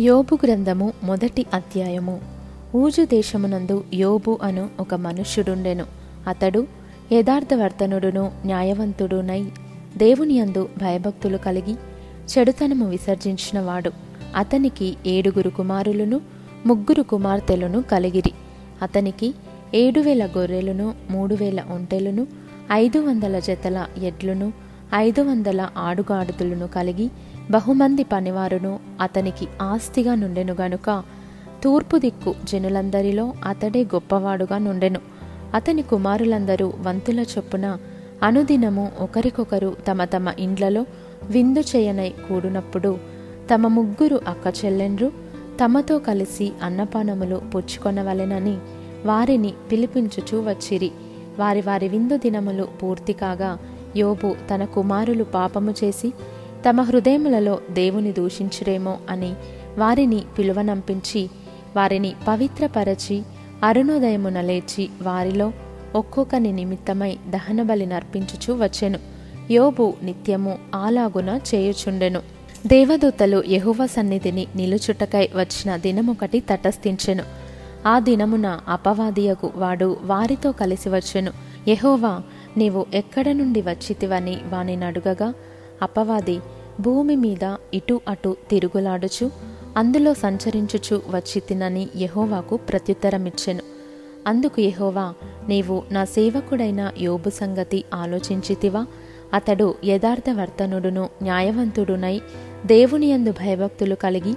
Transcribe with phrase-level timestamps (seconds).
[0.00, 2.20] యోబు గ్రంథము మొదటి అధ్యాయము.
[2.74, 5.84] ఊజు దేశమునందు యోబు అను ఒక మనుష్యుడుండెను.
[6.26, 6.66] అతడు
[7.12, 9.44] యథార్థవర్తనుడును న్యాయవంతుడునై
[9.96, 11.74] దేవుని యందు భయభక్తులు కలిగి
[12.38, 13.90] చెడుతనము విసర్జించినవాడు.
[14.36, 16.20] అతనికి ఏడుగురు కుమారులను
[16.66, 18.32] ముగ్గురు కుమార్తెలను కలిగిరి.
[18.82, 19.34] అతనికి
[19.74, 22.26] ఏడు వేల గొర్రెలను మూడు వేల ఒంటెలను
[22.72, 24.52] ఐదు వందల జతల ఎడ్లును
[24.94, 27.10] ఐదు వందల ఆడుగాడుతులను కలిగి
[27.52, 31.02] బహుమంది పనివారును అతనికి ఆస్తిగా నుండెను గనుక
[31.64, 35.00] తూర్పు దిక్కు జనులందరిలో అతడే గొప్పవాడుగా నుండెను.
[35.54, 37.76] అతని కుమారులందరూ వంతుల చొప్పున
[38.22, 40.86] అనుదినము ఒకరికొకరు తమ తమ ఇండ్లలో
[41.24, 42.98] విందు చేయనై కూడునప్పుడు
[43.54, 45.12] తమ ముగ్గురు అక్క చెల్లెండ్రు
[45.64, 48.56] తమతో కలిసి అన్నపానములు పుచ్చుకొనవలెనని
[49.06, 50.90] వారిని పిలిపించుచూ వచ్చిరి.
[51.38, 53.58] వారి వారి విందు దినములు పూర్తి కాగా
[53.96, 56.12] యోబు తన కుమారులు పాపము చేసి
[56.68, 59.34] తమ హృదయములలో దేవుని దూషించురేమో అని
[59.78, 61.30] వారిని పిలువనంపించి
[61.76, 63.22] వారిని పవిత్రపరచి
[63.62, 65.52] అరుణోదయమున లేచి వారిలో
[65.94, 68.98] ఒక్కొక్కని నిమిత్తమై దహనబలి నర్పించుచు వచ్చెను.
[69.50, 72.20] యోబు నిత్యము ఆలాగున చేయుచుండెను.
[72.66, 77.24] దేవదూతలు యహువ సన్నిధిని నిలుచుటకై వచ్చిన దినమొకటి తటస్థించెను.
[77.86, 81.32] ఆ దినమున అపవాదియకు వాడు వారితో కలిసి వచ్చెను.
[81.68, 82.20] యహోవా
[82.56, 85.34] నీవు ఎక్కడ నుండి వచ్చితివని వాని నడుగగా
[85.82, 86.40] అపవాది
[86.80, 89.30] భూమి మీద ఇటు అటు తిరుగులాడుచు
[89.76, 93.60] అందులో సంచరించుచు వచ్చి తినని యహోవాకు ప్రత్యుత్తరమిచ్చెను.
[94.26, 95.14] అందుకు యహోవా
[95.48, 98.86] నీవు నా సేవకుడైన యోబు సంగతి ఆలోచించితివా?
[99.34, 102.20] అతడు యథార్థవర్తనుడును న్యాయవంతుడునై
[102.66, 104.32] దేవుని యందు భయభక్తులు కలిగి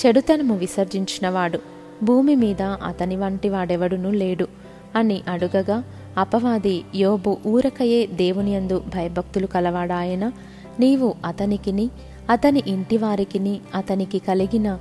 [0.00, 1.58] చెడుతనము విసర్జించినవాడు.
[2.02, 4.48] భూమి మీద అతని వంటి వాడెవడునూ లేడు
[4.96, 5.84] అని అడుగగా
[6.18, 10.32] అపవాది యోబు ఊరకయే దేవుని యందు భయభక్తులు కలవాడాయన?
[10.80, 11.90] నీవు అతనికిని
[12.30, 14.78] అతని ఇంటివారికిని అతనికి కలిగిన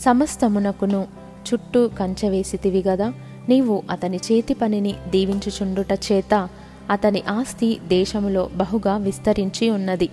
[0.00, 1.06] సమస్తమునకును
[1.48, 3.12] చుట్టూ కంచె వేసితివి గదా.
[3.48, 6.48] నీవు అతని చేతి పనిని దీవించుచుండుట చేత
[6.90, 10.08] అతని ఆస్తి దేశములో బహుగా విస్తరించి ఉన్నది.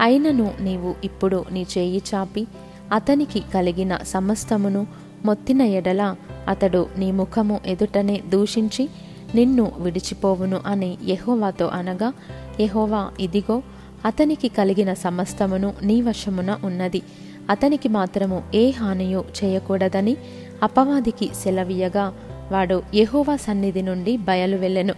[0.00, 2.46] అయినను నీవు ఇప్పుడు నీ చేయి చాపి
[2.92, 4.86] అతనికి కలిగిన సమస్తమును
[5.24, 6.14] మొత్తిన ఎడల
[6.48, 8.88] అతడు నీ ముఖము ఎదుటనే దూషించి
[9.34, 12.12] నిన్ను విడిచిపోవును అని యహోవాతో అనగా
[12.60, 13.62] యహోవా ఇదిగో
[14.04, 17.02] అతనికి కలిగిన సమస్తమును నీ వశమున ఉన్నది.
[17.50, 20.16] అతనికి మాత్రము ఏ హానియు చేయకూడదని
[20.62, 22.12] అపవాదికి సెలవీయగా
[22.52, 24.94] వాడు యహోవా సన్నిధి నుండి బయలు వెళ్ళెను.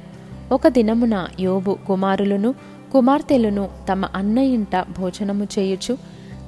[0.53, 2.55] ఒక దినమున యోబు కుమారులను
[2.93, 5.99] కుమార్తెలను తమ అన్న ఇంట భోజనము చేయుచు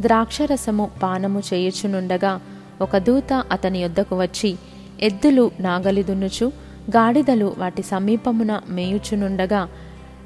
[0.00, 2.40] ద్రాక్షరసము పానము చేయుచునుండగా
[2.80, 4.56] ఒక దూత అతని యొద్దకు వచ్చి
[5.02, 6.46] ఎద్దులు నాగలి దున్నుచు
[6.90, 9.68] గాడిదలు వాటి సమీపమున మేయుచునుండగా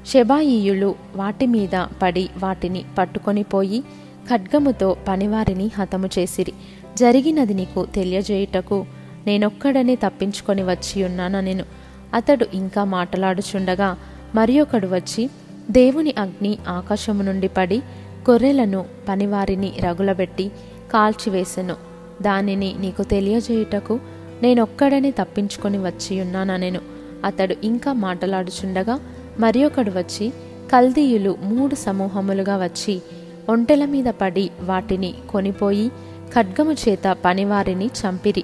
[0.05, 3.79] శబాయీయులు వాటి మీద పడి వాటిని పట్టుకొని పోయి
[4.29, 6.53] ఖడ్గముతో పనివారిని హతము చేసిరి.
[6.97, 8.85] జరిగినది నీకు తెలియజేయుటకు
[9.27, 11.63] నేనొక్కడనే తప్పించుకొని వచ్చి ఉన్నాననెను.
[12.13, 13.97] అతడు ఇంకా మాటలాడుచుండగా
[14.35, 15.29] మరి ఒకడు వచ్చి
[15.71, 17.77] దేవుని అగ్ని ఆకాశము నుండి పడి
[18.29, 20.51] గొర్రెలను పనివారిని రగులబెట్టి
[20.93, 21.75] కాల్చివేసెను.
[22.21, 23.99] దానిని నీకు తెలియజేయుటకు
[24.41, 26.79] నేనొక్కడనే తప్పించుకొని వచ్చి ఉన్నాననెను.
[27.25, 28.99] అతడు ఇంకా మాటలాడుచుండగా
[29.39, 30.33] మరి ఒకడు వచ్చి
[30.71, 33.01] కల్దీయులు మూడు సమూహములుగా వచ్చి
[33.49, 35.91] ఒంటెల మీద పడి వాటిని కొనిపోయి
[36.35, 38.43] ఖడ్గము చేత పనివారిని చంపిరి.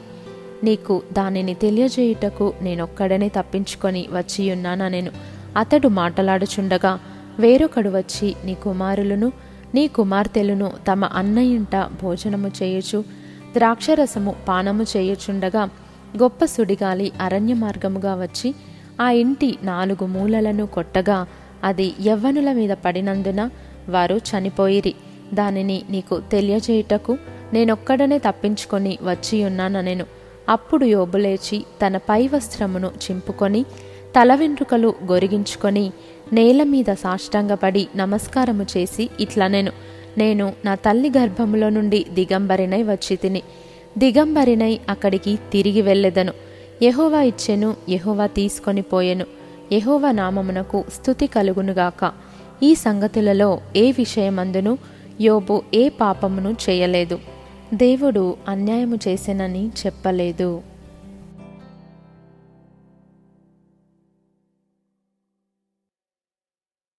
[0.63, 5.11] నీకు దానిని తెలియజేయుటకు నేనొక్కడనే తప్పించుకొని వచ్చియున్నాననెను.
[5.57, 6.99] అతడు మాటలాడుచుండగా
[7.39, 9.31] వేరొకడు వచ్చి నీ కుమారులను
[9.75, 13.03] నీ కుమార్తెలను తమ అన్నయ్యంట భోజనము చేయుచు
[13.53, 15.69] ద్రాక్షరసము పానము చేయుచుండగా
[16.17, 18.55] గొప్ప సుడిగాలి అరణ్య మార్గముగా వచ్చి
[19.01, 21.27] ఆ ఇంటి నాలుగు మూలలను కొట్టగా
[21.63, 23.49] అది యవ్వనుల మీద పడినందున
[23.89, 24.93] వారు చనిపోయిరి.
[25.33, 27.17] దానిని నీకు తెలియజేయుటకు
[27.53, 30.05] నేనొక్కడనే తప్పించుకొని వచ్చి ఉన్నాననెను
[30.49, 33.65] అప్పుడు యోబులేచి తన పై వస్త్రమును చింపుకొని
[34.15, 35.91] తల వెంట్రుకలు గొరిగించుకొని
[36.33, 39.71] నేల మీద సాష్టంగపడి నమస్కారము చేసి ఇట్లనెను.
[40.17, 43.41] నేను నా తల్లి గర్భములో నుండి దిగంబరినై వచ్చి తిని
[43.97, 46.33] దిగంబరినై అక్కడికి తిరిగి వెళ్ళెదను.
[46.83, 49.25] యహోవా ఇచ్చెను యహోవా తీసుకొని పోయెను.
[49.71, 52.11] యహోవా నామమునకు స్థుతి కలుగునుగాక.
[52.63, 54.77] ఈ సంగతులలో ఏ విషయమందును
[55.21, 57.19] యోబు ఏ పాపమును చేయలేదు.
[57.73, 60.61] దేవుడు అన్యాయము చేసెనని చెప్పలేదు.